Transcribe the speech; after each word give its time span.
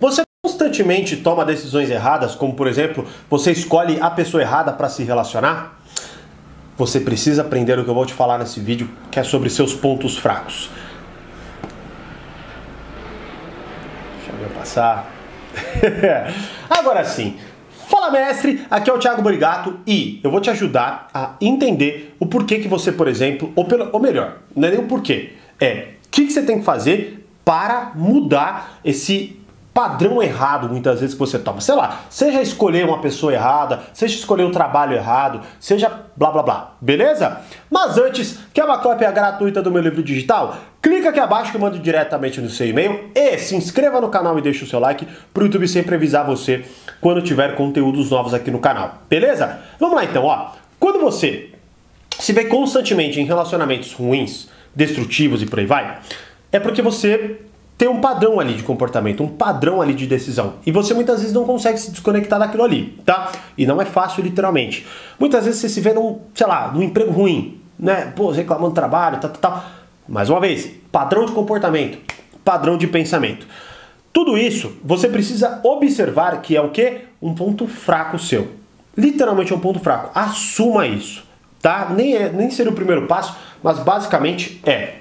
Você 0.00 0.22
constantemente 0.42 1.18
toma 1.18 1.44
decisões 1.44 1.90
erradas, 1.90 2.34
como 2.34 2.54
por 2.54 2.66
exemplo, 2.66 3.06
você 3.28 3.52
escolhe 3.52 4.00
a 4.00 4.10
pessoa 4.10 4.42
errada 4.42 4.72
para 4.72 4.88
se 4.88 5.04
relacionar? 5.04 5.78
Você 6.78 6.98
precisa 6.98 7.42
aprender 7.42 7.78
o 7.78 7.84
que 7.84 7.90
eu 7.90 7.94
vou 7.94 8.06
te 8.06 8.14
falar 8.14 8.38
nesse 8.38 8.58
vídeo, 8.58 8.88
que 9.10 9.20
é 9.20 9.22
sobre 9.22 9.50
seus 9.50 9.74
pontos 9.74 10.16
fracos. 10.16 10.70
Deixa 14.16 14.42
eu 14.42 14.48
passar. 14.58 15.12
Agora 16.70 17.04
sim. 17.04 17.36
Fala 17.90 18.10
mestre, 18.10 18.64
aqui 18.70 18.88
é 18.88 18.92
o 18.94 18.98
Thiago 18.98 19.20
Borigato 19.20 19.80
e 19.86 20.20
eu 20.24 20.30
vou 20.30 20.40
te 20.40 20.48
ajudar 20.48 21.08
a 21.12 21.34
entender 21.40 22.16
o 22.18 22.24
porquê 22.24 22.60
que 22.60 22.68
você, 22.68 22.90
por 22.90 23.08
exemplo, 23.08 23.52
ou, 23.54 23.66
pelo, 23.66 23.90
ou 23.92 24.00
melhor, 24.00 24.38
não 24.56 24.68
é 24.68 24.70
nem 24.70 24.80
o 24.80 24.84
porquê, 24.84 25.32
é 25.58 25.88
o 26.06 26.08
que, 26.10 26.24
que 26.24 26.32
você 26.32 26.42
tem 26.42 26.60
que 26.60 26.64
fazer 26.64 27.26
para 27.44 27.92
mudar 27.96 28.78
esse 28.84 29.39
padrão 29.72 30.22
errado 30.22 30.68
muitas 30.68 31.00
vezes 31.00 31.14
que 31.14 31.20
você 31.20 31.38
toma. 31.38 31.60
Sei 31.60 31.74
lá, 31.74 32.02
seja 32.10 32.40
escolher 32.42 32.84
uma 32.84 32.98
pessoa 32.98 33.32
errada, 33.32 33.80
seja 33.92 34.14
escolher 34.14 34.44
um 34.44 34.50
trabalho 34.50 34.94
errado, 34.94 35.40
seja 35.58 35.90
blá 36.16 36.30
blá 36.30 36.42
blá, 36.42 36.74
beleza? 36.80 37.40
Mas 37.70 37.96
antes, 37.96 38.38
quer 38.52 38.64
uma 38.64 38.78
cópia 38.78 39.10
gratuita 39.10 39.62
do 39.62 39.70
meu 39.70 39.82
livro 39.82 40.02
digital? 40.02 40.56
Clica 40.82 41.10
aqui 41.10 41.20
abaixo 41.20 41.50
que 41.50 41.56
eu 41.56 41.60
mando 41.60 41.78
diretamente 41.78 42.40
no 42.40 42.48
seu 42.48 42.66
e-mail 42.66 43.10
e 43.14 43.38
se 43.38 43.54
inscreva 43.54 44.00
no 44.00 44.08
canal 44.08 44.38
e 44.38 44.42
deixe 44.42 44.64
o 44.64 44.66
seu 44.66 44.80
like 44.80 45.06
para 45.32 45.42
o 45.42 45.46
YouTube 45.46 45.68
sempre 45.68 45.94
avisar 45.94 46.24
você 46.24 46.64
quando 47.00 47.22
tiver 47.22 47.54
conteúdos 47.54 48.10
novos 48.10 48.34
aqui 48.34 48.50
no 48.50 48.58
canal, 48.58 48.98
beleza? 49.08 49.60
Vamos 49.78 49.96
lá 49.96 50.04
então, 50.04 50.24
ó. 50.24 50.52
Quando 50.78 50.98
você 50.98 51.50
se 52.18 52.32
vê 52.32 52.46
constantemente 52.46 53.20
em 53.20 53.24
relacionamentos 53.24 53.92
ruins, 53.92 54.48
destrutivos 54.74 55.42
e 55.42 55.46
por 55.46 55.58
aí 55.58 55.66
vai, 55.66 55.98
é 56.52 56.58
porque 56.58 56.82
você 56.82 57.40
tem 57.80 57.88
um 57.88 57.98
padrão 57.98 58.38
ali 58.38 58.52
de 58.52 58.62
comportamento, 58.62 59.22
um 59.22 59.26
padrão 59.26 59.80
ali 59.80 59.94
de 59.94 60.06
decisão. 60.06 60.56
E 60.66 60.70
você 60.70 60.92
muitas 60.92 61.20
vezes 61.20 61.34
não 61.34 61.46
consegue 61.46 61.78
se 61.78 61.90
desconectar 61.90 62.38
daquilo 62.38 62.62
ali, 62.62 63.00
tá? 63.06 63.32
E 63.56 63.64
não 63.64 63.80
é 63.80 63.86
fácil, 63.86 64.22
literalmente. 64.22 64.86
Muitas 65.18 65.46
vezes 65.46 65.62
você 65.62 65.68
se 65.70 65.80
vê 65.80 65.94
num, 65.94 66.20
sei 66.34 66.46
lá, 66.46 66.70
num 66.70 66.82
emprego 66.82 67.10
ruim, 67.10 67.58
né? 67.78 68.12
Pô, 68.14 68.32
reclamando 68.32 68.72
do 68.72 68.74
trabalho, 68.74 69.18
tal, 69.18 69.30
tal, 69.30 69.52
tal. 69.52 69.64
Mais 70.06 70.28
uma 70.28 70.38
vez, 70.38 70.70
padrão 70.92 71.24
de 71.24 71.32
comportamento, 71.32 71.96
padrão 72.44 72.76
de 72.76 72.86
pensamento. 72.86 73.46
Tudo 74.12 74.36
isso 74.36 74.76
você 74.84 75.08
precisa 75.08 75.58
observar 75.62 76.42
que 76.42 76.54
é 76.54 76.60
o 76.60 76.68
que? 76.68 77.06
Um 77.22 77.32
ponto 77.32 77.66
fraco 77.66 78.18
seu. 78.18 78.48
Literalmente 78.94 79.54
é 79.54 79.56
um 79.56 79.60
ponto 79.60 79.80
fraco. 79.80 80.10
Assuma 80.14 80.86
isso, 80.86 81.24
tá? 81.62 81.88
Nem, 81.96 82.14
é, 82.14 82.30
nem 82.30 82.50
seria 82.50 82.72
o 82.72 82.74
primeiro 82.74 83.06
passo, 83.06 83.34
mas 83.62 83.78
basicamente 83.78 84.60
é. 84.66 84.96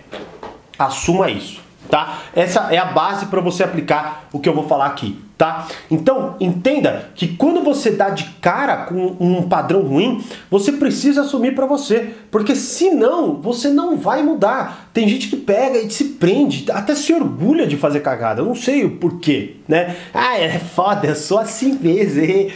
Assuma 0.78 1.30
isso 1.30 1.68
tá? 1.90 2.20
Essa 2.36 2.74
é 2.74 2.78
a 2.78 2.86
base 2.86 3.26
para 3.26 3.42
você 3.42 3.64
aplicar 3.64 4.26
o 4.32 4.40
que 4.40 4.48
eu 4.48 4.54
vou 4.54 4.68
falar 4.68 4.86
aqui, 4.86 5.20
tá? 5.38 5.68
Então, 5.90 6.36
entenda 6.40 7.10
que 7.16 7.36
quando 7.36 7.64
você 7.64 7.92
dá 7.92 8.10
de 8.10 8.26
cara 8.42 8.78
com 8.86 9.16
um 9.20 9.44
padrão 9.50 9.82
ruim, 9.82 10.24
você 10.50 10.72
precisa 10.72 11.22
assumir 11.22 11.56
para 11.56 11.66
você, 11.66 12.16
porque 12.30 12.56
senão 12.56 13.42
você 13.42 13.70
não 13.70 13.98
vai 13.98 14.22
mudar. 14.22 14.89
Tem 14.94 15.08
gente 15.08 15.28
que 15.28 15.38
pega 15.38 15.78
e 15.78 15.90
se 15.90 16.04
prende, 16.04 16.66
até 16.72 16.96
se 16.96 17.14
orgulha 17.14 17.68
de 17.68 17.78
fazer 17.78 18.00
cagada. 18.00 18.42
Eu 18.42 18.46
não 18.46 18.56
sei 18.56 18.84
o 18.84 18.98
porquê, 18.98 19.58
né? 19.68 19.96
Ah, 20.14 20.38
é 20.38 20.58
foda, 20.58 21.08
eu 21.08 21.16
sou 21.16 21.38
assim 21.38 21.78
mesmo. 21.80 22.52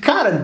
Cara, 0.00 0.42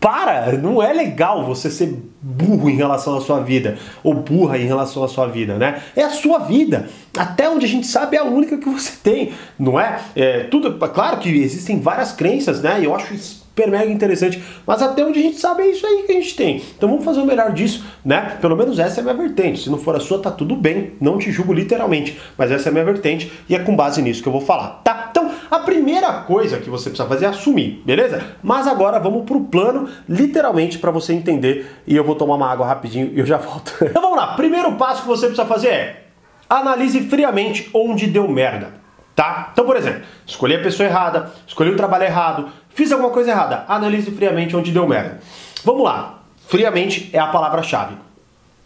para, 0.00 0.52
não 0.52 0.82
é 0.82 0.92
legal 0.92 1.44
você 1.44 1.70
ser 1.70 1.96
burro 2.20 2.68
em 2.68 2.76
relação 2.76 3.16
à 3.16 3.20
sua 3.20 3.40
vida, 3.40 3.78
ou 4.02 4.14
burra 4.14 4.58
em 4.58 4.66
relação 4.66 5.04
à 5.04 5.08
sua 5.08 5.26
vida, 5.26 5.56
né? 5.58 5.82
É 5.94 6.02
a 6.02 6.10
sua 6.10 6.40
vida. 6.40 6.88
Até 7.16 7.48
onde 7.48 7.66
a 7.66 7.68
gente 7.68 7.86
sabe 7.86 8.16
é 8.16 8.20
a 8.20 8.24
única 8.24 8.58
que 8.58 8.68
você 8.68 8.92
tem, 9.02 9.32
não 9.58 9.78
é? 9.78 10.00
é 10.16 10.40
tudo, 10.44 10.76
claro 10.88 11.18
que 11.18 11.28
existem 11.28 11.80
várias 11.80 12.12
crenças, 12.12 12.60
né? 12.60 12.80
Eu 12.82 12.94
acho 12.94 13.14
super 13.54 13.70
mega 13.70 13.90
interessante, 13.90 14.42
mas 14.66 14.82
até 14.82 15.04
onde 15.04 15.20
a 15.20 15.22
gente 15.22 15.38
sabe 15.38 15.62
é 15.62 15.68
isso 15.68 15.86
aí 15.86 16.02
que 16.02 16.12
a 16.12 16.14
gente 16.16 16.34
tem. 16.34 16.60
Então 16.76 16.88
vamos 16.88 17.04
fazer 17.04 17.20
o 17.20 17.24
melhor 17.24 17.52
disso, 17.52 17.84
né? 18.04 18.36
Pelo 18.40 18.56
menos 18.56 18.80
essa 18.80 18.98
é 18.98 19.00
a 19.00 19.04
minha 19.04 19.14
vertente. 19.14 19.60
Se 19.60 19.70
não 19.70 19.78
for 19.78 19.94
a 19.94 20.00
sua, 20.00 20.18
tá 20.18 20.30
tudo 20.30 20.56
bem. 20.56 20.94
Não 21.00 21.18
te 21.18 21.30
julgo 21.30 21.52
literalmente, 21.52 22.20
mas 22.36 22.50
essa 22.50 22.68
é 22.68 22.70
a 22.70 22.72
minha 22.72 22.84
vertente 22.84 23.32
e 23.48 23.54
é 23.54 23.60
com 23.60 23.76
base 23.76 24.02
nisso 24.02 24.22
que 24.22 24.28
eu 24.28 24.32
vou 24.32 24.40
falar, 24.40 24.80
tá? 24.82 25.08
Então, 25.10 25.30
a 25.48 25.60
primeira 25.60 26.12
coisa 26.22 26.58
que 26.58 26.68
você 26.68 26.90
precisa 26.90 27.08
fazer 27.08 27.26
é 27.26 27.28
assumir, 27.28 27.80
beleza? 27.86 28.20
Mas 28.42 28.66
agora 28.66 28.98
vamos 28.98 29.24
pro 29.24 29.40
plano, 29.44 29.88
literalmente, 30.08 30.78
para 30.78 30.90
você 30.90 31.12
entender. 31.12 31.66
E 31.86 31.94
eu 31.94 32.02
vou 32.02 32.16
tomar 32.16 32.34
uma 32.34 32.50
água 32.50 32.66
rapidinho 32.66 33.12
e 33.14 33.20
eu 33.20 33.26
já 33.26 33.36
volto. 33.36 33.72
então 33.84 34.02
vamos 34.02 34.18
lá. 34.18 34.34
Primeiro 34.34 34.72
passo 34.72 35.02
que 35.02 35.08
você 35.08 35.26
precisa 35.26 35.46
fazer 35.46 35.68
é 35.68 36.04
analise 36.50 37.00
friamente 37.08 37.70
onde 37.72 38.06
deu 38.06 38.28
merda, 38.28 38.74
tá? 39.14 39.50
Então, 39.52 39.64
por 39.64 39.76
exemplo, 39.76 40.02
escolhi 40.26 40.56
a 40.56 40.62
pessoa 40.62 40.88
errada, 40.88 41.32
escolhi 41.46 41.70
o 41.70 41.76
trabalho 41.76 42.04
errado, 42.04 42.48
fiz 42.74 42.92
alguma 42.92 43.10
coisa 43.10 43.30
errada, 43.30 43.64
analise 43.68 44.10
friamente 44.10 44.54
onde 44.54 44.72
deu 44.72 44.86
merda. 44.86 45.20
Vamos 45.64 45.84
lá. 45.84 46.22
Friamente 46.46 47.08
é 47.12 47.18
a 47.18 47.28
palavra-chave. 47.28 47.96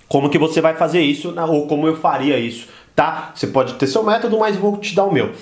Como 0.09 0.31
que 0.31 0.39
você 0.39 0.61
vai 0.61 0.75
fazer 0.75 1.01
isso, 1.01 1.35
ou 1.49 1.67
como 1.67 1.87
eu 1.87 1.97
faria 1.97 2.39
isso, 2.39 2.69
tá? 2.97 3.31
Você 3.35 3.47
pode 3.47 3.75
ter 3.75 3.87
seu 3.87 4.03
método, 4.03 4.39
mas 4.39 4.57
vou 4.57 4.77
te 4.79 4.95
dar 4.95 5.05
o 5.05 5.13
meu. 5.13 5.33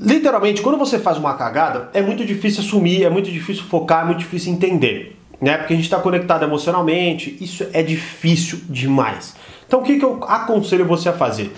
Literalmente, 0.00 0.62
quando 0.62 0.78
você 0.78 0.98
faz 0.98 1.18
uma 1.18 1.34
cagada, 1.34 1.90
é 1.92 2.00
muito 2.00 2.24
difícil 2.24 2.62
assumir, 2.62 3.04
é 3.04 3.10
muito 3.10 3.30
difícil 3.30 3.64
focar, 3.64 4.02
é 4.02 4.06
muito 4.06 4.18
difícil 4.18 4.52
entender. 4.52 5.16
Né? 5.40 5.56
Porque 5.58 5.72
a 5.72 5.76
gente 5.76 5.84
está 5.84 5.98
conectado 5.98 6.44
emocionalmente, 6.44 7.36
isso 7.40 7.66
é 7.72 7.82
difícil 7.82 8.60
demais. 8.68 9.36
Então 9.66 9.80
o 9.80 9.82
que, 9.82 9.98
que 9.98 10.04
eu 10.04 10.24
aconselho 10.24 10.84
você 10.86 11.08
a 11.08 11.12
fazer? 11.12 11.52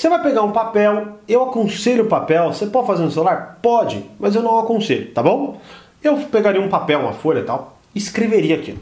Você 0.00 0.08
vai 0.08 0.22
pegar 0.22 0.40
um 0.40 0.50
papel, 0.50 1.18
eu 1.28 1.42
aconselho 1.42 2.04
o 2.04 2.08
papel, 2.08 2.50
você 2.50 2.64
pode 2.64 2.86
fazer 2.86 3.02
no 3.02 3.10
celular? 3.10 3.58
Pode, 3.60 4.02
mas 4.18 4.34
eu 4.34 4.40
não 4.40 4.58
aconselho, 4.58 5.12
tá 5.12 5.22
bom? 5.22 5.60
Eu 6.02 6.16
pegaria 6.16 6.58
um 6.58 6.70
papel, 6.70 7.00
uma 7.00 7.12
folha 7.12 7.40
e 7.40 7.42
tal, 7.42 7.78
escreveria 7.94 8.56
aquilo. 8.56 8.78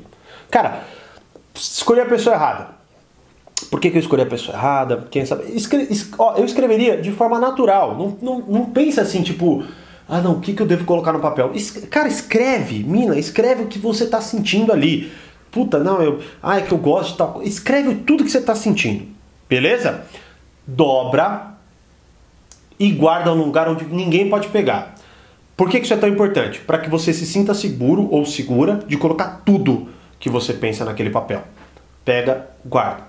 Cara, 0.49 0.85
escolhi 1.53 2.01
a 2.01 2.07
pessoa 2.07 2.37
errada. 2.37 2.69
Por 3.69 3.81
que, 3.81 3.91
que 3.91 3.97
eu 3.97 4.01
escolhi 4.01 4.23
a 4.23 4.27
pessoa 4.27 4.57
errada? 4.57 5.09
Quem 5.11 5.27
sabe? 5.27 5.53
Escre 5.57 5.89
es 5.91 6.09
ó, 6.17 6.37
eu 6.37 6.45
escreveria 6.45 7.03
de 7.03 7.11
forma 7.11 7.37
natural. 7.41 7.97
Não, 7.97 8.17
não, 8.23 8.39
não 8.47 8.67
pensa 8.67 9.03
assim, 9.03 9.21
tipo, 9.21 9.65
ah 10.09 10.21
não, 10.21 10.35
o 10.35 10.41
que, 10.41 10.53
que 10.53 10.63
eu 10.63 10.67
devo 10.67 10.85
colocar 10.85 11.13
no 11.13 11.19
papel? 11.19 11.51
Es 11.53 11.73
cara, 11.91 12.07
escreve, 12.07 12.85
mina, 12.85 13.19
escreve 13.19 13.65
o 13.65 13.67
que 13.67 13.81
você 13.81 14.05
está 14.05 14.21
sentindo 14.21 14.73
ali. 14.73 15.11
Puta, 15.51 15.81
não, 15.81 16.01
eu. 16.01 16.21
Ah, 16.41 16.59
é 16.59 16.63
que 16.63 16.71
eu 16.71 16.79
gosto 16.79 17.11
de 17.11 17.19
tal. 17.19 17.43
Escreve 17.43 17.97
tudo 17.97 18.23
que 18.23 18.31
você 18.31 18.39
está 18.39 18.55
sentindo. 18.55 19.05
Beleza? 19.49 20.05
Dobra 20.71 21.55
e 22.79 22.93
guarda 22.93 23.35
num 23.35 23.45
lugar 23.45 23.71
onde 23.71 23.87
ninguém 23.87 24.29
pode 24.29 24.49
pegar. 24.49 24.95
Por 25.57 25.71
que, 25.71 25.79
isso 25.79 25.95
é 25.95 25.97
tão 25.97 26.09
importante? 26.09 26.61
Para 26.61 26.79
que 26.79 26.91
você 26.91 27.11
se 27.13 27.25
sinta 27.25 27.55
seguro 27.55 28.07
ou 28.11 28.27
segura 28.27 28.81
de 28.87 28.99
colocar 28.99 29.41
tudo 29.47 29.89
que 30.21 30.29
você 30.29 30.53
pensa 30.53 30.85
naquele 30.85 31.09
papel. 31.09 31.43
Pega, 32.05 32.51
guarda. 32.65 33.05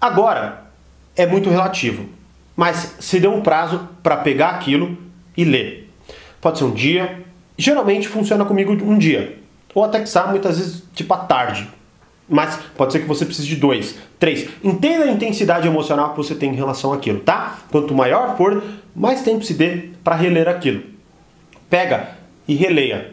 Agora, 0.00 0.66
é 1.16 1.26
muito 1.26 1.50
relativo, 1.50 2.06
mas 2.56 2.94
se 3.00 3.18
deu 3.18 3.34
um 3.34 3.42
prazo 3.42 3.88
para 4.00 4.18
pegar 4.18 4.50
aquilo 4.50 4.96
e 5.36 5.44
ler. 5.44 5.92
Pode 6.40 6.58
ser 6.58 6.64
um 6.64 6.70
dia, 6.70 7.24
geralmente 7.56 8.06
funciona 8.06 8.44
comigo 8.44 8.72
um 8.72 8.96
dia, 8.96 9.38
ou 9.74 9.82
até 9.82 10.00
que 10.00 10.08
sabe, 10.08 10.30
muitas 10.30 10.58
vezes 10.58 10.84
tipo 10.94 11.12
à 11.12 11.18
tarde. 11.18 11.68
Mas 12.28 12.58
pode 12.76 12.92
ser 12.92 13.00
que 13.00 13.06
você 13.06 13.24
precise 13.24 13.48
de 13.48 13.56
dois, 13.56 13.96
três. 14.18 14.48
Entenda 14.62 15.04
a 15.04 15.10
intensidade 15.10 15.66
emocional 15.66 16.10
que 16.10 16.16
você 16.16 16.34
tem 16.34 16.50
em 16.50 16.56
relação 16.56 16.92
àquilo, 16.92 17.20
tá? 17.20 17.58
Quanto 17.70 17.94
maior 17.94 18.36
for, 18.36 18.62
mais 18.94 19.22
tempo 19.22 19.44
se 19.44 19.54
dê 19.54 19.90
para 20.04 20.14
reler 20.14 20.48
aquilo. 20.48 20.82
Pega 21.70 22.10
e 22.46 22.54
releia. 22.54 23.12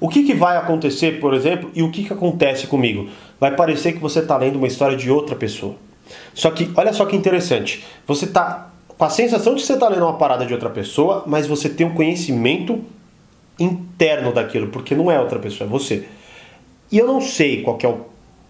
O 0.00 0.08
que, 0.08 0.22
que 0.22 0.34
vai 0.34 0.56
acontecer, 0.56 1.18
por 1.20 1.34
exemplo, 1.34 1.70
e 1.74 1.82
o 1.82 1.90
que, 1.90 2.04
que 2.04 2.12
acontece 2.12 2.66
comigo? 2.66 3.08
Vai 3.40 3.54
parecer 3.56 3.92
que 3.92 3.98
você 3.98 4.20
está 4.20 4.36
lendo 4.36 4.56
uma 4.56 4.66
história 4.66 4.96
de 4.96 5.10
outra 5.10 5.34
pessoa. 5.34 5.74
Só 6.34 6.50
que, 6.50 6.70
olha 6.76 6.92
só 6.92 7.04
que 7.04 7.16
interessante, 7.16 7.84
você 8.06 8.24
está 8.24 8.70
com 8.96 9.04
a 9.04 9.10
sensação 9.10 9.54
de 9.54 9.60
que 9.60 9.66
você 9.66 9.74
está 9.74 9.88
lendo 9.88 10.02
uma 10.02 10.16
parada 10.16 10.44
de 10.44 10.52
outra 10.52 10.70
pessoa, 10.70 11.24
mas 11.26 11.46
você 11.46 11.68
tem 11.68 11.86
um 11.86 11.94
conhecimento 11.94 12.80
interno 13.58 14.32
daquilo, 14.32 14.68
porque 14.68 14.94
não 14.94 15.10
é 15.10 15.20
outra 15.20 15.38
pessoa, 15.38 15.68
é 15.68 15.70
você. 15.70 16.06
E 16.90 16.98
eu 16.98 17.06
não 17.06 17.20
sei 17.20 17.62
qual 17.62 17.78
é 17.82 17.88
o 17.88 18.06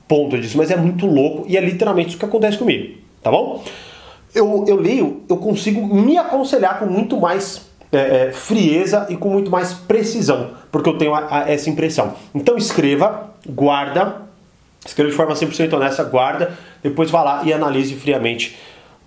ponto 0.09 0.39
disso, 0.39 0.57
mas 0.57 0.71
é 0.71 0.77
muito 0.77 1.07
louco 1.07 1.45
e 1.47 1.57
é 1.57 1.61
literalmente 1.61 2.11
isso 2.11 2.19
que 2.19 2.25
acontece 2.25 2.57
comigo, 2.57 2.97
tá 3.23 3.31
bom? 3.31 3.63
Eu, 4.35 4.65
eu 4.67 4.77
leio, 4.81 5.23
eu 5.29 5.37
consigo 5.37 5.87
me 5.87 6.17
aconselhar 6.17 6.79
com 6.79 6.87
muito 6.87 7.19
mais 7.19 7.69
é, 7.93 8.29
é, 8.29 8.33
frieza 8.33 9.07
e 9.11 9.17
com 9.17 9.29
muito 9.29 9.51
mais 9.51 9.73
precisão, 9.75 10.53
porque 10.73 10.89
eu 10.89 10.99
tenho 10.99 11.15
a, 11.15 11.43
a, 11.43 11.51
essa 11.51 11.69
impressão. 11.69 12.15
Então 12.35 12.57
escreva, 12.57 13.31
guarda, 13.47 14.23
escreva 14.85 15.11
de 15.11 15.17
forma 15.17 15.35
100% 15.35 15.73
honesta, 15.75 16.05
guarda, 16.05 16.59
depois 16.83 17.11
vá 17.11 17.23
lá 17.23 17.43
e 17.45 17.53
analise 17.53 17.95
friamente 17.95 18.59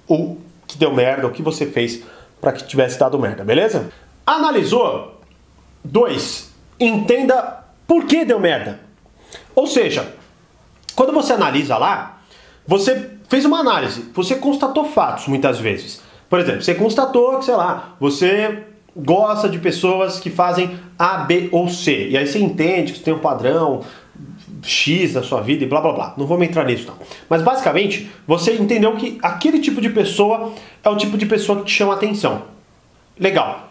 o 0.07 0.37
que 0.67 0.77
deu 0.77 0.93
merda, 0.93 1.27
o 1.27 1.31
que 1.31 1.41
você 1.41 1.65
fez 1.65 2.03
para 2.39 2.51
que 2.51 2.63
tivesse 2.63 2.97
dado 2.97 3.19
merda, 3.19 3.43
beleza? 3.43 3.89
Analisou? 4.25 5.19
Dois, 5.83 6.51
entenda 6.79 7.63
por 7.87 8.05
que 8.05 8.25
deu 8.25 8.39
merda. 8.39 8.79
Ou 9.55 9.67
seja, 9.67 10.20
quando 10.95 11.11
você 11.11 11.33
analisa 11.33 11.77
lá, 11.77 12.21
você 12.67 13.11
fez 13.27 13.45
uma 13.45 13.59
análise, 13.59 14.05
você 14.13 14.35
constatou 14.35 14.85
fatos 14.85 15.27
muitas 15.27 15.59
vezes. 15.59 16.01
Por 16.29 16.39
exemplo, 16.39 16.61
você 16.61 16.75
constatou 16.75 17.39
que, 17.39 17.45
sei 17.45 17.55
lá, 17.55 17.95
você 17.99 18.63
gosta 18.95 19.49
de 19.49 19.57
pessoas 19.59 20.19
que 20.19 20.29
fazem 20.29 20.77
A, 20.97 21.19
B 21.19 21.49
ou 21.51 21.69
C. 21.69 22.09
E 22.09 22.17
aí 22.17 22.27
você 22.27 22.39
entende 22.39 22.91
que 22.91 22.99
você 22.99 23.05
tem 23.05 23.13
um 23.13 23.19
padrão 23.19 23.81
X 24.63 25.13
na 25.13 25.23
sua 25.23 25.41
vida 25.41 25.63
e 25.63 25.67
blá 25.67 25.81
blá 25.81 25.93
blá. 25.93 26.13
Não 26.17 26.25
vamos 26.25 26.47
entrar 26.47 26.65
nisso 26.65 26.87
não. 26.87 26.95
Mas 27.29 27.41
basicamente, 27.41 28.09
você 28.27 28.53
entendeu 28.53 28.95
que 28.95 29.17
aquele 29.21 29.59
tipo 29.59 29.81
de 29.81 29.89
pessoa 29.89 30.53
é 30.83 30.89
o 30.89 30.97
tipo 30.97 31.17
de 31.17 31.25
pessoa 31.25 31.59
que 31.59 31.65
te 31.65 31.73
chama 31.73 31.93
atenção. 31.93 32.43
Legal. 33.19 33.69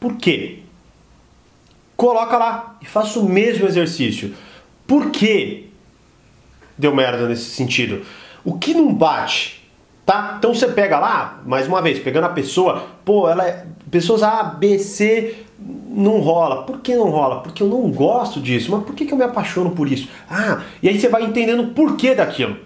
Por 0.00 0.16
quê? 0.16 0.60
Coloca 1.96 2.36
lá 2.36 2.76
e 2.80 2.86
faça 2.86 3.18
o 3.18 3.28
mesmo 3.28 3.66
exercício. 3.66 4.34
Por 4.86 5.10
que 5.10 5.71
deu 6.76 6.94
merda 6.94 7.28
nesse 7.28 7.50
sentido? 7.50 8.02
O 8.44 8.58
que 8.58 8.74
não 8.74 8.92
bate? 8.92 9.62
Tá? 10.04 10.34
Então 10.38 10.52
você 10.52 10.66
pega 10.66 10.98
lá, 10.98 11.40
mais 11.46 11.68
uma 11.68 11.80
vez, 11.80 11.98
pegando 12.00 12.24
a 12.24 12.30
pessoa, 12.30 12.86
pô, 13.04 13.28
ela 13.28 13.46
é. 13.46 13.64
Pessoas 13.90 14.22
A, 14.22 14.42
B, 14.42 14.78
C 14.78 15.44
não 15.58 16.18
rola. 16.20 16.62
Por 16.64 16.80
que 16.80 16.94
não 16.94 17.10
rola? 17.10 17.40
Porque 17.40 17.62
eu 17.62 17.68
não 17.68 17.90
gosto 17.90 18.40
disso. 18.40 18.70
Mas 18.70 18.84
por 18.84 18.94
que, 18.94 19.04
que 19.04 19.12
eu 19.12 19.18
me 19.18 19.24
apaixono 19.24 19.70
por 19.70 19.90
isso? 19.90 20.08
Ah, 20.28 20.62
e 20.82 20.88
aí 20.88 20.98
você 20.98 21.08
vai 21.08 21.22
entendendo 21.24 21.62
o 21.62 21.66
porquê 21.68 22.14
daquilo. 22.14 22.56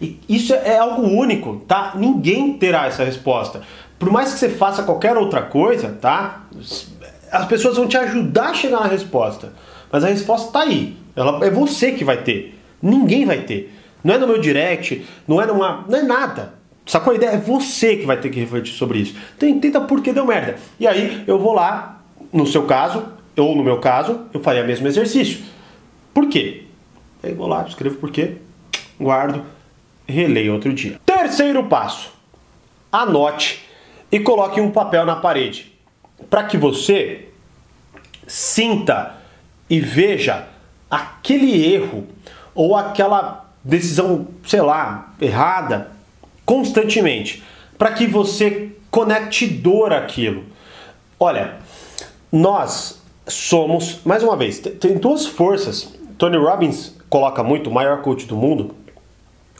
E 0.00 0.18
isso 0.28 0.54
é 0.54 0.78
algo 0.78 1.02
único, 1.02 1.56
tá? 1.68 1.92
Ninguém 1.94 2.54
terá 2.54 2.86
essa 2.86 3.04
resposta. 3.04 3.60
Por 3.98 4.10
mais 4.10 4.32
que 4.32 4.38
você 4.38 4.48
faça 4.48 4.82
qualquer 4.82 5.16
outra 5.16 5.42
coisa, 5.42 5.90
tá? 6.00 6.44
As 7.30 7.46
pessoas 7.46 7.76
vão 7.76 7.86
te 7.86 7.96
ajudar 7.96 8.50
a 8.50 8.54
chegar 8.54 8.80
na 8.80 8.86
resposta. 8.86 9.52
Mas 9.92 10.04
a 10.04 10.08
resposta 10.08 10.46
está 10.46 10.60
aí. 10.60 10.96
Ela, 11.14 11.44
é 11.44 11.50
você 11.50 11.92
que 11.92 12.04
vai 12.04 12.22
ter. 12.22 12.59
Ninguém 12.82 13.24
vai 13.24 13.40
ter. 13.42 13.72
Não 14.02 14.14
é 14.14 14.18
no 14.18 14.26
meu 14.26 14.40
direct, 14.40 15.04
não 15.26 15.40
é 15.40 15.46
numa. 15.46 15.84
Não 15.88 15.98
é 15.98 16.02
nada. 16.02 16.54
Sacou 16.86 17.12
a 17.12 17.16
ideia? 17.16 17.30
É 17.30 17.36
você 17.36 17.96
que 17.96 18.06
vai 18.06 18.16
ter 18.16 18.30
que 18.30 18.40
refletir 18.40 18.74
sobre 18.74 18.98
isso. 18.98 19.14
Então 19.36 19.48
entenda 19.48 19.80
por 19.80 20.02
que 20.02 20.12
deu 20.12 20.24
merda. 20.24 20.56
E 20.78 20.86
aí 20.86 21.22
eu 21.26 21.38
vou 21.38 21.52
lá, 21.52 22.02
no 22.32 22.46
seu 22.46 22.64
caso, 22.64 23.04
ou 23.36 23.54
no 23.54 23.62
meu 23.62 23.78
caso, 23.78 24.22
eu 24.32 24.40
faria 24.40 24.64
o 24.64 24.66
mesmo 24.66 24.88
exercício. 24.88 25.44
Por 26.12 26.28
quê? 26.28 26.64
Aí 27.22 27.32
vou 27.32 27.46
lá, 27.46 27.64
escrevo 27.66 27.96
por 27.96 28.10
quê, 28.10 28.36
guardo, 28.98 29.44
releio 30.06 30.54
outro 30.54 30.72
dia. 30.72 30.98
Terceiro 31.04 31.64
passo. 31.64 32.12
Anote 32.90 33.64
e 34.10 34.18
coloque 34.18 34.60
um 34.60 34.70
papel 34.70 35.04
na 35.04 35.16
parede. 35.16 35.72
Para 36.28 36.44
que 36.44 36.56
você 36.56 37.28
sinta 38.26 39.16
e 39.68 39.80
veja 39.80 40.48
aquele 40.90 41.72
erro 41.72 42.06
ou 42.60 42.76
aquela 42.76 43.46
decisão, 43.64 44.28
sei 44.46 44.60
lá, 44.60 45.14
errada 45.18 45.92
constantemente, 46.44 47.42
para 47.78 47.90
que 47.92 48.06
você 48.06 48.72
conecte 48.90 49.46
dor 49.46 49.94
àquilo. 49.94 50.44
Olha, 51.18 51.56
nós 52.30 53.00
somos, 53.26 54.00
mais 54.04 54.22
uma 54.22 54.36
vez, 54.36 54.58
tem 54.58 54.98
duas 54.98 55.26
forças. 55.26 55.94
Tony 56.18 56.36
Robbins 56.36 56.94
coloca 57.08 57.42
muito, 57.42 57.70
o 57.70 57.72
maior 57.72 58.02
coach 58.02 58.26
do 58.26 58.36
mundo, 58.36 58.74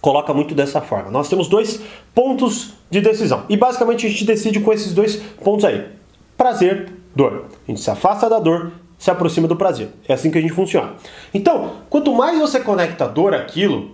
coloca 0.02 0.34
muito 0.34 0.54
dessa 0.54 0.82
forma. 0.82 1.10
Nós 1.10 1.26
temos 1.26 1.48
dois 1.48 1.80
pontos 2.14 2.74
de 2.90 3.00
decisão. 3.00 3.46
E 3.48 3.56
basicamente 3.56 4.06
a 4.06 4.10
gente 4.10 4.26
decide 4.26 4.60
com 4.60 4.74
esses 4.74 4.92
dois 4.92 5.16
pontos 5.42 5.64
aí: 5.64 5.88
prazer, 6.36 6.92
dor. 7.16 7.46
A 7.66 7.70
gente 7.70 7.80
se 7.80 7.90
afasta 7.90 8.28
da 8.28 8.38
dor 8.38 8.72
se 9.00 9.10
aproxima 9.10 9.48
do 9.48 9.56
prazer. 9.56 9.88
É 10.06 10.12
assim 10.12 10.30
que 10.30 10.36
a 10.36 10.40
gente 10.42 10.52
funciona. 10.52 10.92
Então, 11.32 11.72
quanto 11.88 12.14
mais 12.14 12.38
você 12.38 12.60
conecta 12.60 13.04
a 13.04 13.08
dor 13.08 13.34
àquilo, 13.34 13.92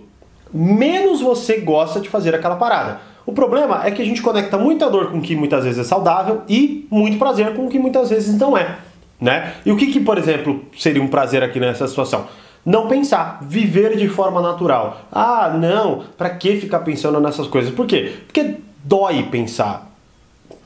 menos 0.53 1.21
você 1.21 1.59
gosta 1.61 2.01
de 2.01 2.09
fazer 2.09 2.35
aquela 2.35 2.57
parada. 2.57 2.99
O 3.25 3.31
problema 3.31 3.87
é 3.87 3.91
que 3.91 4.01
a 4.01 4.05
gente 4.05 4.21
conecta 4.21 4.57
muita 4.57 4.89
dor 4.89 5.09
com 5.09 5.19
o 5.19 5.21
que 5.21 5.33
muitas 5.33 5.63
vezes 5.63 5.79
é 5.79 5.83
saudável 5.85 6.41
e 6.49 6.85
muito 6.91 7.17
prazer 7.17 7.55
com 7.55 7.65
o 7.65 7.69
que 7.69 7.79
muitas 7.79 8.09
vezes 8.09 8.37
não 8.37 8.57
é. 8.57 8.79
Né? 9.19 9.53
E 9.65 9.71
o 9.71 9.77
que, 9.77 9.87
que, 9.87 10.01
por 10.01 10.17
exemplo, 10.17 10.65
seria 10.77 11.01
um 11.01 11.07
prazer 11.07 11.41
aqui 11.41 11.57
nessa 11.57 11.87
situação? 11.87 12.27
Não 12.65 12.89
pensar, 12.89 13.39
viver 13.41 13.95
de 13.95 14.09
forma 14.09 14.41
natural. 14.41 15.03
Ah, 15.09 15.55
não, 15.57 16.03
para 16.17 16.31
que 16.31 16.57
ficar 16.57 16.79
pensando 16.79 17.17
nessas 17.21 17.47
coisas? 17.47 17.73
Por 17.73 17.87
quê? 17.87 18.13
Porque 18.27 18.55
dói 18.83 19.23
pensar. 19.23 19.89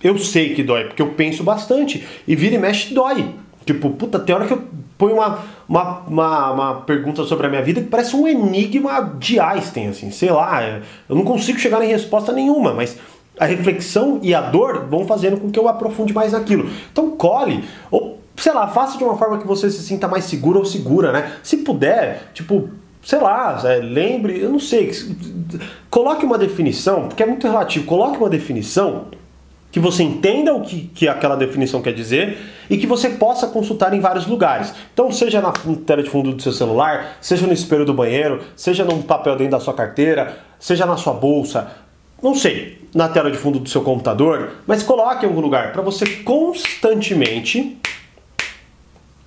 Eu 0.03 0.17
sei 0.17 0.55
que 0.55 0.63
dói, 0.63 0.85
porque 0.85 1.01
eu 1.01 1.09
penso 1.09 1.43
bastante 1.43 2.03
e 2.27 2.35
vira 2.35 2.55
e 2.55 2.57
mexe 2.57 2.91
dói. 2.91 3.35
Tipo, 3.65 3.91
puta, 3.91 4.19
tem 4.19 4.33
hora 4.33 4.47
que 4.47 4.53
eu 4.53 4.63
ponho 4.97 5.15
uma, 5.15 5.39
uma, 5.67 5.99
uma, 6.07 6.51
uma, 6.51 6.75
pergunta 6.81 7.23
sobre 7.23 7.47
a 7.47 7.49
minha 7.49 7.61
vida 7.61 7.81
que 7.81 7.87
parece 7.87 8.15
um 8.15 8.27
enigma 8.27 9.01
de 9.19 9.39
Einstein, 9.39 9.87
assim, 9.87 10.11
sei 10.11 10.31
lá, 10.31 10.81
eu 11.09 11.15
não 11.15 11.23
consigo 11.23 11.59
chegar 11.59 11.83
em 11.83 11.87
resposta 11.87 12.31
nenhuma, 12.31 12.73
mas 12.73 12.97
a 13.39 13.45
reflexão 13.45 14.19
e 14.21 14.33
a 14.35 14.41
dor 14.41 14.85
vão 14.89 15.05
fazendo 15.05 15.37
com 15.37 15.49
que 15.49 15.59
eu 15.59 15.67
aprofunde 15.67 16.13
mais 16.13 16.33
naquilo. 16.33 16.69
Então 16.91 17.11
colhe, 17.11 17.63
ou 17.89 18.19
sei 18.35 18.53
lá, 18.53 18.67
faça 18.67 18.97
de 18.97 19.03
uma 19.03 19.17
forma 19.17 19.37
que 19.37 19.47
você 19.47 19.69
se 19.69 19.83
sinta 19.83 20.07
mais 20.07 20.25
segura 20.25 20.59
ou 20.59 20.65
segura, 20.65 21.11
né? 21.11 21.33
Se 21.43 21.57
puder, 21.57 22.31
tipo, 22.33 22.69
sei 23.03 23.19
lá, 23.19 23.61
lembre, 23.81 24.39
eu 24.39 24.49
não 24.49 24.59
sei, 24.59 24.91
coloque 25.89 26.25
uma 26.25 26.37
definição, 26.37 27.07
porque 27.07 27.23
é 27.23 27.25
muito 27.25 27.47
relativo, 27.47 27.85
coloque 27.85 28.17
uma 28.17 28.29
definição 28.29 29.05
que 29.71 29.79
você 29.79 30.03
entenda 30.03 30.53
o 30.53 30.61
que, 30.61 30.89
que 30.93 31.07
aquela 31.07 31.35
definição 31.35 31.81
quer 31.81 31.93
dizer 31.93 32.37
e 32.69 32.77
que 32.77 32.85
você 32.85 33.09
possa 33.09 33.47
consultar 33.47 33.93
em 33.93 33.99
vários 33.99 34.27
lugares. 34.27 34.73
Então, 34.93 35.11
seja 35.11 35.41
na 35.41 35.51
tela 35.85 36.03
de 36.03 36.09
fundo 36.09 36.33
do 36.33 36.41
seu 36.41 36.51
celular, 36.51 37.17
seja 37.21 37.47
no 37.47 37.53
espelho 37.53 37.85
do 37.85 37.93
banheiro, 37.93 38.41
seja 38.55 38.83
num 38.83 39.01
papel 39.01 39.35
dentro 39.35 39.51
da 39.51 39.59
sua 39.59 39.73
carteira, 39.73 40.37
seja 40.59 40.85
na 40.85 40.97
sua 40.97 41.13
bolsa, 41.13 41.71
não 42.21 42.35
sei, 42.35 42.87
na 42.93 43.09
tela 43.09 43.31
de 43.31 43.37
fundo 43.37 43.59
do 43.59 43.67
seu 43.67 43.81
computador, 43.81 44.57
mas 44.67 44.83
coloque 44.83 45.25
em 45.25 45.29
algum 45.29 45.41
lugar 45.41 45.71
para 45.71 45.81
você 45.81 46.05
constantemente 46.17 47.77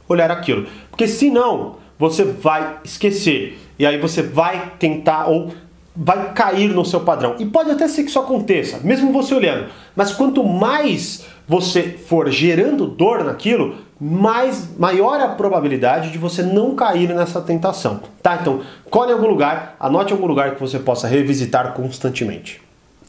olhar 0.09 0.31
aquilo. 0.31 0.67
Porque 0.91 1.09
senão 1.09 1.77
você 1.99 2.23
vai 2.23 2.79
esquecer 2.85 3.59
e 3.79 3.85
aí 3.85 3.99
você 3.99 4.23
vai 4.23 4.75
tentar 4.79 5.27
ou 5.27 5.53
vai 5.97 6.33
cair 6.33 6.71
no 6.71 6.85
seu 6.85 7.01
padrão. 7.01 7.37
E 7.39 7.47
pode 7.47 7.71
até 7.71 7.87
ser 7.87 8.03
que 8.03 8.11
isso 8.11 8.19
aconteça, 8.19 8.81
mesmo 8.83 9.13
você 9.13 9.35
olhando. 9.35 9.69
Mas 9.95 10.13
quanto 10.13 10.43
mais 10.43 11.25
você 11.47 11.83
for 11.83 12.31
gerando 12.31 12.87
dor 12.87 13.23
naquilo, 13.23 13.77
mais 14.01 14.77
maior 14.77 15.21
a 15.21 15.29
probabilidade 15.29 16.11
de 16.11 16.19
você 16.19 16.43
não 16.43 16.75
cair 16.75 17.09
nessa 17.15 17.41
tentação. 17.41 18.01
Tá? 18.23 18.39
Então, 18.41 18.63
colhe 18.91 19.13
algum 19.13 19.27
lugar, 19.27 19.77
anote 19.79 20.13
algum 20.13 20.27
lugar 20.27 20.55
que 20.55 20.61
você 20.61 20.79
possa 20.79 21.07
revisitar 21.07 21.73
constantemente. 21.75 22.61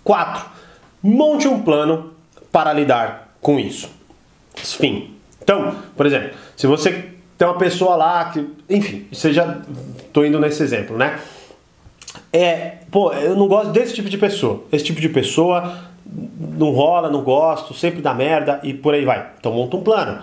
4. 0.04 0.46
Monte 1.02 1.48
um 1.48 1.62
plano 1.62 2.12
para 2.52 2.72
lidar 2.72 3.36
com 3.42 3.60
isso. 3.60 3.90
Fim. 4.56 5.16
Então, 5.42 5.76
por 5.96 6.06
exemplo, 6.06 6.32
se 6.56 6.68
você 6.68 7.10
tem 7.38 7.48
uma 7.48 7.58
pessoa 7.58 7.96
lá 7.96 8.26
que, 8.26 8.48
enfim, 8.70 9.08
seja, 9.12 9.62
tô 10.14 10.24
indo 10.24 10.40
nesse 10.40 10.64
exemplo, 10.64 10.98
né? 10.98 11.20
É, 12.36 12.80
pô, 12.92 13.14
eu 13.14 13.34
não 13.34 13.48
gosto 13.48 13.72
desse 13.72 13.94
tipo 13.94 14.10
de 14.10 14.18
pessoa. 14.18 14.64
Esse 14.70 14.84
tipo 14.84 15.00
de 15.00 15.08
pessoa 15.08 15.74
não 16.06 16.72
rola, 16.72 17.10
não 17.10 17.24
gosto, 17.24 17.74
sempre 17.74 18.02
dá 18.02 18.14
merda 18.14 18.60
e 18.62 18.74
por 18.74 18.94
aí 18.94 19.06
vai. 19.06 19.28
Então 19.40 19.54
monta 19.54 19.78
um 19.78 19.82
plano. 19.82 20.20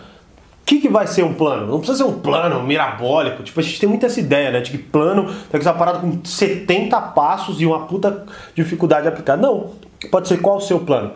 O 0.61 0.65
que, 0.67 0.79
que 0.79 0.91
vai 0.91 1.07
ser 1.07 1.25
um 1.25 1.33
plano? 1.33 1.67
Não 1.67 1.79
precisa 1.79 2.05
ser 2.05 2.11
um 2.11 2.21
plano 2.21 2.63
mirabólico. 2.63 3.43
Tipo, 3.43 3.61
a 3.61 3.63
gente 3.63 3.81
tem 3.81 3.89
muito 3.89 4.05
essa 4.05 4.21
ideia, 4.21 4.51
né? 4.51 4.61
De 4.61 4.71
que 4.71 4.79
plano 4.79 5.25
tem 5.25 5.59
que 5.59 5.63
ser 5.63 5.71
uma 5.71 5.79
parada 5.79 6.01
com 6.01 6.23
70 6.23 7.01
passos 7.01 7.63
e 7.63 7.67
uma 7.67 7.87
puta 7.87 8.27
dificuldade 8.55 9.03
de 9.03 9.09
aplicar. 9.09 9.39
Não. 9.39 9.71
Pode 10.11 10.29
ser 10.29 10.37
qual 10.43 10.59
o 10.59 10.61
seu 10.61 10.81
plano? 10.81 11.13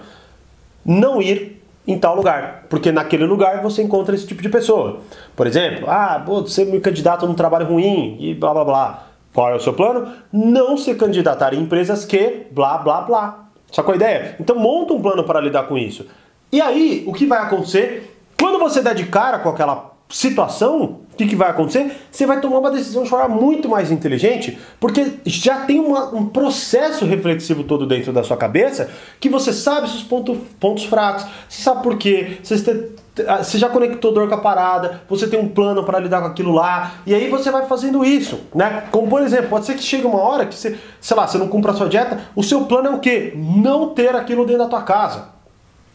Não 0.82 1.20
ir 1.20 1.62
em 1.86 1.98
tal 1.98 2.16
lugar, 2.16 2.64
porque 2.70 2.90
naquele 2.90 3.24
lugar 3.24 3.62
você 3.62 3.82
encontra 3.82 4.14
esse 4.14 4.26
tipo 4.26 4.42
de 4.42 4.48
pessoa. 4.48 5.00
Por 5.36 5.46
exemplo, 5.46 5.88
ah, 5.88 6.22
pô, 6.24 6.40
você 6.40 6.64
me 6.64 6.80
candidato 6.80 7.26
num 7.26 7.34
trabalho 7.34 7.66
ruim 7.66 8.16
e 8.18 8.34
blá 8.34 8.52
blá 8.54 8.64
blá. 8.64 9.05
Qual 9.36 9.50
é 9.50 9.54
o 9.54 9.60
seu 9.60 9.74
plano? 9.74 10.10
Não 10.32 10.78
se 10.78 10.94
candidatar 10.94 11.52
em 11.52 11.60
empresas 11.60 12.06
que 12.06 12.46
blá 12.52 12.78
blá 12.78 13.02
blá. 13.02 13.48
Sacou 13.70 13.92
a 13.92 13.96
ideia? 13.96 14.34
Então 14.40 14.58
monta 14.58 14.94
um 14.94 15.02
plano 15.02 15.24
para 15.24 15.42
lidar 15.42 15.64
com 15.64 15.76
isso. 15.76 16.06
E 16.50 16.58
aí, 16.58 17.04
o 17.06 17.12
que 17.12 17.26
vai 17.26 17.40
acontecer? 17.40 18.16
Quando 18.40 18.58
você 18.58 18.80
der 18.80 18.94
de 18.94 19.04
cara 19.04 19.38
com 19.40 19.50
aquela 19.50 19.92
situação, 20.08 21.00
o 21.12 21.16
que, 21.18 21.26
que 21.26 21.36
vai 21.36 21.50
acontecer? 21.50 21.94
Você 22.10 22.24
vai 22.24 22.40
tomar 22.40 22.60
uma 22.60 22.70
decisão 22.70 23.02
de 23.02 23.10
forma 23.10 23.28
muito 23.28 23.68
mais 23.68 23.90
inteligente, 23.90 24.58
porque 24.80 25.18
já 25.26 25.66
tem 25.66 25.80
uma, 25.80 26.14
um 26.14 26.24
processo 26.24 27.04
reflexivo 27.04 27.62
todo 27.62 27.86
dentro 27.86 28.14
da 28.14 28.24
sua 28.24 28.38
cabeça 28.38 28.88
que 29.20 29.28
você 29.28 29.52
sabe 29.52 29.90
seus 29.90 30.02
pontos, 30.02 30.38
pontos 30.58 30.84
fracos, 30.86 31.26
você 31.46 31.60
sabe 31.60 31.82
por 31.82 31.98
quê, 31.98 32.38
você 32.42 32.90
você 33.38 33.58
já 33.58 33.68
conectou 33.68 34.12
dor 34.12 34.28
com 34.28 34.34
a 34.34 34.38
parada, 34.38 35.02
você 35.08 35.26
tem 35.26 35.40
um 35.40 35.48
plano 35.48 35.84
para 35.84 35.98
lidar 35.98 36.20
com 36.20 36.26
aquilo 36.26 36.52
lá, 36.52 36.92
e 37.06 37.14
aí 37.14 37.28
você 37.30 37.50
vai 37.50 37.66
fazendo 37.66 38.04
isso, 38.04 38.40
né? 38.54 38.84
Como 38.90 39.08
por 39.08 39.22
exemplo, 39.22 39.48
pode 39.48 39.66
ser 39.66 39.74
que 39.74 39.82
chegue 39.82 40.06
uma 40.06 40.20
hora 40.20 40.46
que 40.46 40.54
você, 40.54 40.78
sei 41.00 41.16
lá, 41.16 41.26
você 41.26 41.38
não 41.38 41.48
cumpra 41.48 41.72
a 41.72 41.74
sua 41.74 41.88
dieta, 41.88 42.20
o 42.34 42.42
seu 42.42 42.64
plano 42.64 42.88
é 42.88 42.90
o 42.90 42.98
quê? 42.98 43.32
Não 43.34 43.88
ter 43.88 44.14
aquilo 44.14 44.44
dentro 44.44 44.64
da 44.64 44.68
tua 44.68 44.82
casa. 44.82 45.36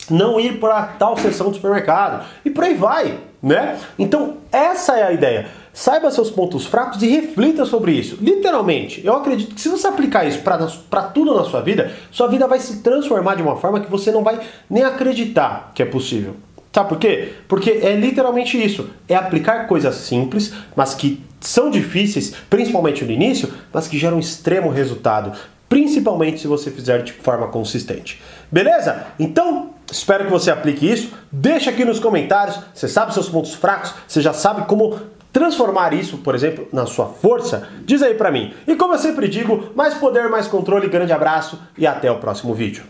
Não 0.09 0.39
ir 0.39 0.59
para 0.59 0.83
tal 0.83 1.15
sessão 1.15 1.49
do 1.49 1.55
supermercado. 1.55 2.25
E 2.43 2.49
por 2.49 2.63
aí 2.63 2.73
vai, 2.73 3.19
né? 3.41 3.77
Então, 3.99 4.37
essa 4.51 4.97
é 4.97 5.03
a 5.03 5.11
ideia. 5.11 5.47
Saiba 5.73 6.11
seus 6.11 6.29
pontos 6.29 6.65
fracos 6.65 7.01
e 7.01 7.07
reflita 7.07 7.65
sobre 7.65 7.93
isso. 7.93 8.17
Literalmente, 8.19 9.05
eu 9.05 9.15
acredito 9.15 9.55
que 9.55 9.61
se 9.61 9.69
você 9.69 9.87
aplicar 9.87 10.25
isso 10.25 10.39
para 10.41 11.03
tudo 11.03 11.33
na 11.33 11.45
sua 11.45 11.61
vida, 11.61 11.91
sua 12.11 12.27
vida 12.27 12.45
vai 12.45 12.59
se 12.59 12.81
transformar 12.81 13.35
de 13.35 13.41
uma 13.41 13.55
forma 13.55 13.79
que 13.79 13.89
você 13.89 14.11
não 14.11 14.23
vai 14.23 14.39
nem 14.69 14.83
acreditar 14.83 15.71
que 15.73 15.81
é 15.81 15.85
possível. 15.85 16.35
Sabe 16.73 16.89
por 16.89 16.99
quê? 16.99 17.33
Porque 17.47 17.69
é 17.69 17.95
literalmente 17.95 18.61
isso. 18.61 18.89
É 19.07 19.15
aplicar 19.15 19.67
coisas 19.67 19.95
simples, 19.95 20.53
mas 20.75 20.93
que 20.93 21.21
são 21.39 21.69
difíceis, 21.69 22.33
principalmente 22.49 23.03
no 23.03 23.11
início, 23.11 23.51
mas 23.73 23.87
que 23.87 23.97
geram 23.97 24.19
extremo 24.19 24.69
resultado, 24.69 25.37
principalmente 25.67 26.39
se 26.39 26.47
você 26.47 26.71
fizer 26.71 27.03
de 27.03 27.11
forma 27.11 27.47
consistente. 27.47 28.21
Beleza? 28.51 29.07
Então, 29.19 29.71
espero 29.91 30.25
que 30.25 30.31
você 30.31 30.51
aplique 30.51 30.89
isso. 30.89 31.11
Deixa 31.31 31.71
aqui 31.71 31.83
nos 31.83 31.99
comentários, 31.99 32.59
você 32.73 32.87
sabe 32.87 33.13
seus 33.13 33.27
pontos 33.27 33.53
fracos, 33.53 33.93
você 34.07 34.21
já 34.21 34.33
sabe 34.33 34.65
como 34.65 34.99
transformar 35.33 35.93
isso, 35.93 36.17
por 36.19 36.35
exemplo, 36.35 36.67
na 36.71 36.85
sua 36.85 37.07
força? 37.07 37.67
Diz 37.85 38.01
aí 38.01 38.13
pra 38.13 38.31
mim. 38.31 38.53
E 38.67 38.75
como 38.75 38.93
eu 38.93 38.99
sempre 38.99 39.27
digo, 39.27 39.71
mais 39.75 39.93
poder, 39.93 40.29
mais 40.29 40.47
controle, 40.47 40.87
grande 40.87 41.13
abraço 41.13 41.59
e 41.77 41.87
até 41.87 42.11
o 42.11 42.19
próximo 42.19 42.53
vídeo. 42.53 42.83